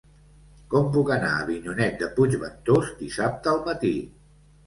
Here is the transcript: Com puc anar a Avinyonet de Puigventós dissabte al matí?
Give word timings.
Com 0.73 0.87
puc 0.95 1.11
anar 1.15 1.33
a 1.33 1.43
Avinyonet 1.43 1.99
de 2.03 2.09
Puigventós 2.17 2.89
dissabte 3.05 3.53
al 3.55 3.63
matí? 3.69 3.93